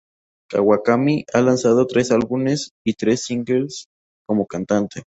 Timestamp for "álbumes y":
2.11-2.95